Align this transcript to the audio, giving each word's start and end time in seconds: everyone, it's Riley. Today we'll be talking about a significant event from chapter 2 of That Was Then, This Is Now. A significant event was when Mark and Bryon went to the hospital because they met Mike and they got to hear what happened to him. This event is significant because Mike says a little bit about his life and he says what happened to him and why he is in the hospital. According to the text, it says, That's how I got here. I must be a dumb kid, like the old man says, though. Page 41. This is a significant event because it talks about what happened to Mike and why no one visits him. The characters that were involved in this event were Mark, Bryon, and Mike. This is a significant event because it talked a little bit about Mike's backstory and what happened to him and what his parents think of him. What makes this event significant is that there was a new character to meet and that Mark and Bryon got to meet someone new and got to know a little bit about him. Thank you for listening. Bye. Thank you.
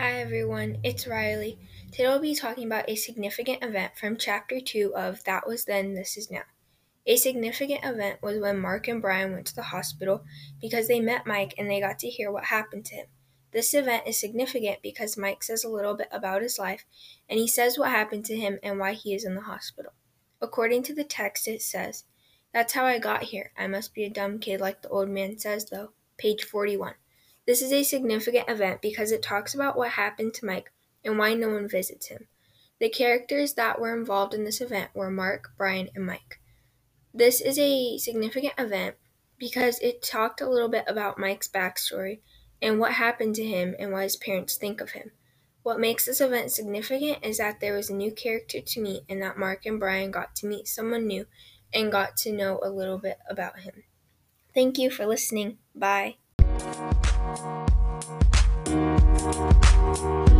everyone, 0.00 0.78
it's 0.82 1.06
Riley. 1.06 1.56
Today 1.92 2.08
we'll 2.08 2.18
be 2.18 2.34
talking 2.34 2.66
about 2.66 2.88
a 2.88 2.96
significant 2.96 3.62
event 3.62 3.96
from 3.96 4.16
chapter 4.16 4.58
2 4.60 4.92
of 4.96 5.22
That 5.22 5.46
Was 5.46 5.66
Then, 5.66 5.94
This 5.94 6.16
Is 6.16 6.32
Now. 6.32 6.42
A 7.06 7.16
significant 7.16 7.84
event 7.84 8.20
was 8.20 8.40
when 8.40 8.58
Mark 8.58 8.88
and 8.88 9.00
Bryon 9.00 9.32
went 9.32 9.46
to 9.46 9.54
the 9.54 9.62
hospital 9.62 10.24
because 10.60 10.88
they 10.88 10.98
met 10.98 11.28
Mike 11.28 11.54
and 11.56 11.70
they 11.70 11.78
got 11.78 12.00
to 12.00 12.08
hear 12.08 12.32
what 12.32 12.46
happened 12.46 12.84
to 12.86 12.96
him. 12.96 13.06
This 13.52 13.72
event 13.72 14.02
is 14.06 14.18
significant 14.18 14.78
because 14.82 15.16
Mike 15.16 15.44
says 15.44 15.62
a 15.62 15.68
little 15.68 15.94
bit 15.94 16.08
about 16.10 16.42
his 16.42 16.58
life 16.58 16.84
and 17.28 17.38
he 17.38 17.46
says 17.46 17.78
what 17.78 17.90
happened 17.90 18.24
to 18.24 18.36
him 18.36 18.58
and 18.64 18.80
why 18.80 18.94
he 18.94 19.14
is 19.14 19.24
in 19.24 19.36
the 19.36 19.42
hospital. 19.42 19.92
According 20.40 20.82
to 20.84 20.94
the 20.94 21.04
text, 21.04 21.46
it 21.46 21.62
says, 21.62 22.02
That's 22.52 22.72
how 22.72 22.84
I 22.84 22.98
got 22.98 23.22
here. 23.22 23.52
I 23.56 23.68
must 23.68 23.94
be 23.94 24.02
a 24.02 24.10
dumb 24.10 24.40
kid, 24.40 24.60
like 24.60 24.82
the 24.82 24.88
old 24.88 25.08
man 25.08 25.38
says, 25.38 25.66
though. 25.66 25.92
Page 26.16 26.42
41. 26.42 26.94
This 27.46 27.60
is 27.60 27.72
a 27.72 27.82
significant 27.82 28.48
event 28.48 28.80
because 28.80 29.12
it 29.12 29.22
talks 29.22 29.54
about 29.54 29.76
what 29.76 29.90
happened 29.90 30.34
to 30.34 30.46
Mike 30.46 30.72
and 31.04 31.18
why 31.18 31.34
no 31.34 31.50
one 31.50 31.68
visits 31.68 32.06
him. 32.06 32.26
The 32.80 32.88
characters 32.88 33.54
that 33.54 33.80
were 33.80 33.96
involved 33.96 34.34
in 34.34 34.44
this 34.44 34.60
event 34.60 34.90
were 34.94 35.10
Mark, 35.10 35.50
Bryon, 35.56 35.88
and 35.94 36.06
Mike. 36.06 36.40
This 37.12 37.40
is 37.40 37.58
a 37.58 37.98
significant 37.98 38.54
event 38.58 38.96
because 39.38 39.78
it 39.80 40.02
talked 40.02 40.40
a 40.40 40.48
little 40.48 40.68
bit 40.68 40.84
about 40.88 41.18
Mike's 41.18 41.48
backstory 41.48 42.20
and 42.60 42.80
what 42.80 42.92
happened 42.92 43.34
to 43.36 43.44
him 43.44 43.74
and 43.78 43.92
what 43.92 44.04
his 44.04 44.16
parents 44.16 44.56
think 44.56 44.80
of 44.80 44.92
him. 44.92 45.12
What 45.62 45.80
makes 45.80 46.06
this 46.06 46.20
event 46.20 46.50
significant 46.50 47.18
is 47.22 47.38
that 47.38 47.60
there 47.60 47.74
was 47.74 47.90
a 47.90 47.94
new 47.94 48.12
character 48.12 48.60
to 48.60 48.80
meet 48.80 49.02
and 49.08 49.22
that 49.22 49.38
Mark 49.38 49.64
and 49.66 49.78
Bryon 49.78 50.10
got 50.10 50.34
to 50.36 50.46
meet 50.46 50.66
someone 50.66 51.06
new 51.06 51.26
and 51.72 51.92
got 51.92 52.16
to 52.18 52.32
know 52.32 52.60
a 52.62 52.70
little 52.70 52.98
bit 52.98 53.18
about 53.28 53.60
him. 53.60 53.84
Thank 54.54 54.78
you 54.78 54.90
for 54.90 55.06
listening. 55.06 55.58
Bye. 55.74 56.16
Thank 57.36 57.64
you. 60.28 60.33